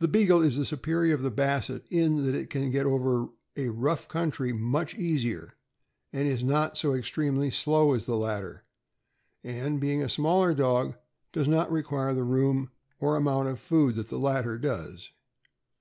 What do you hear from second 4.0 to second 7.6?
country much easier, is not so extremely